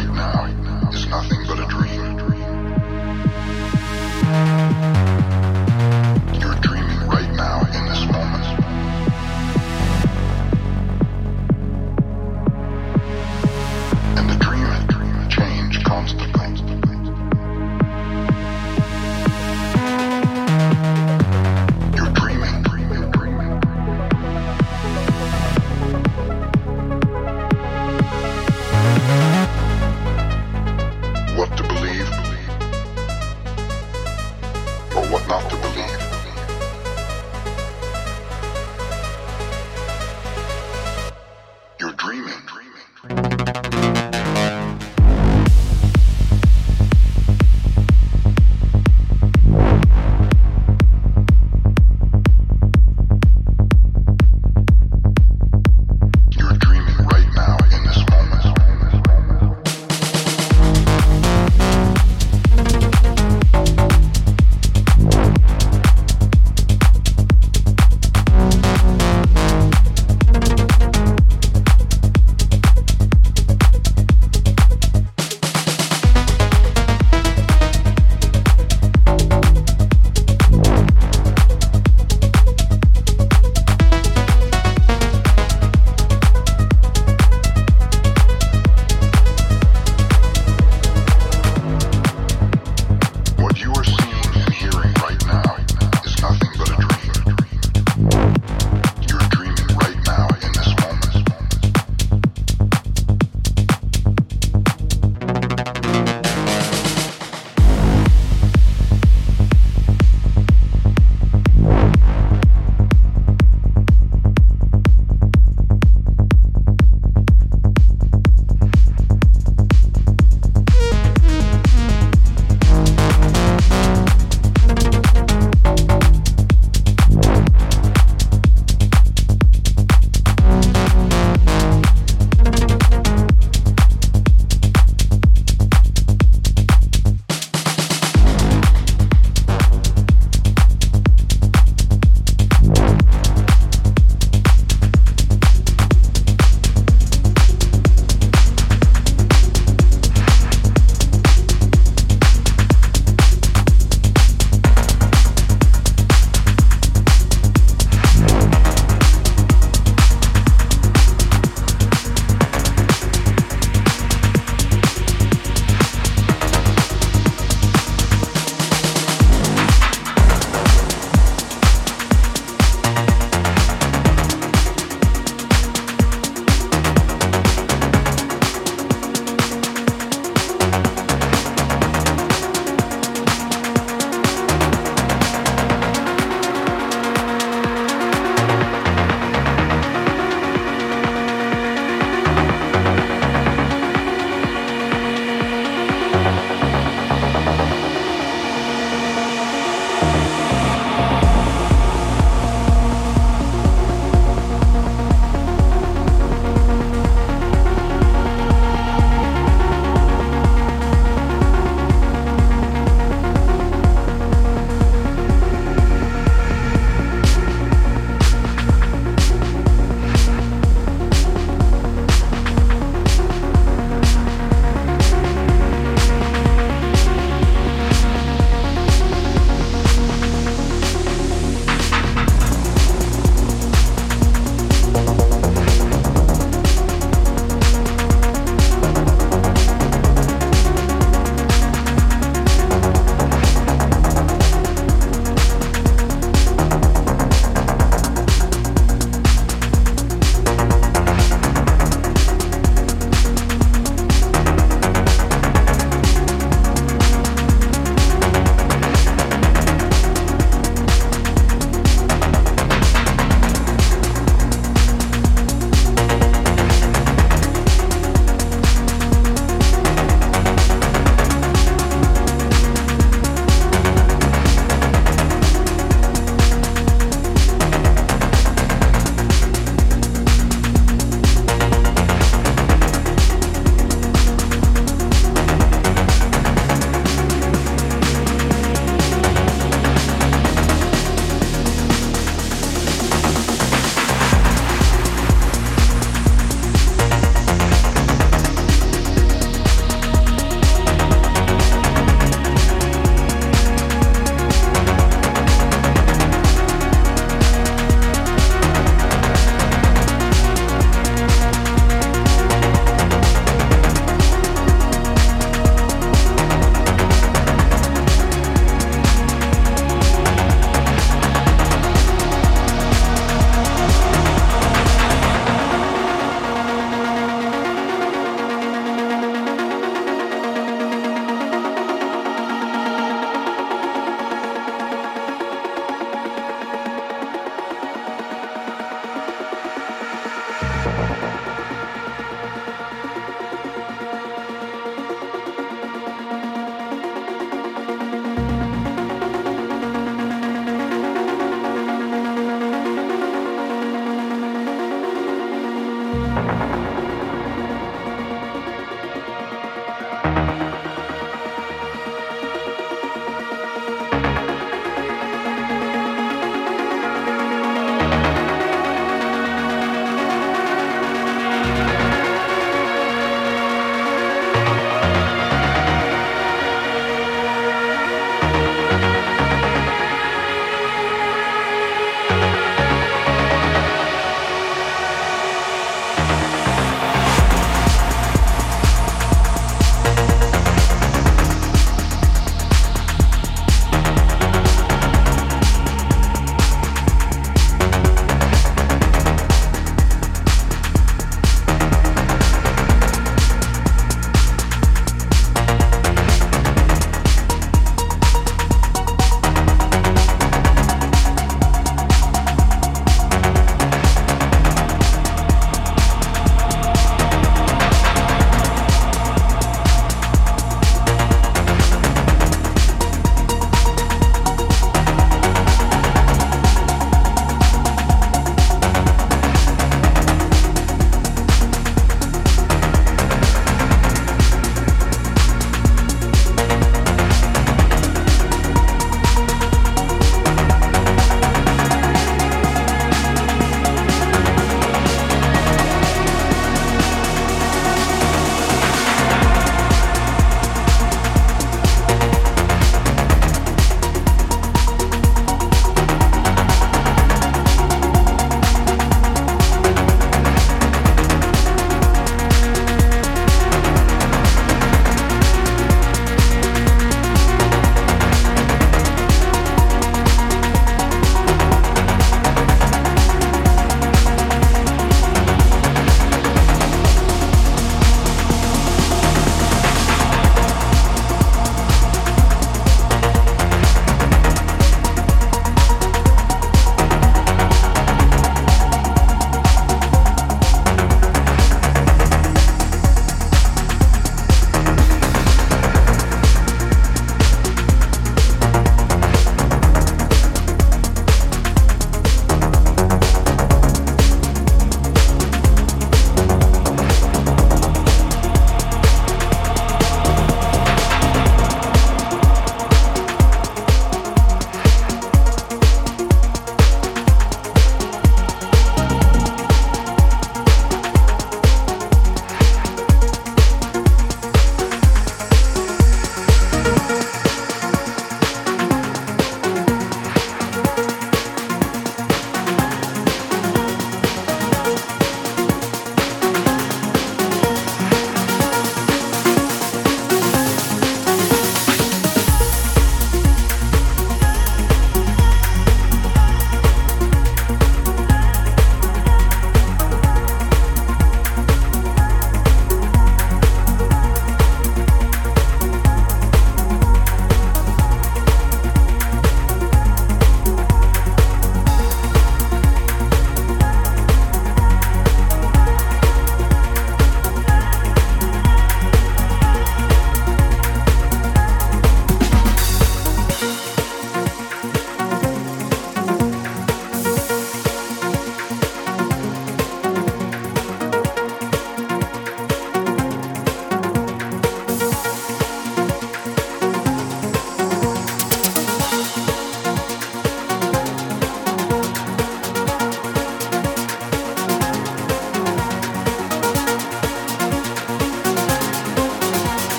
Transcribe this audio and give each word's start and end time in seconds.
right 0.00 0.14
now. 0.16 0.39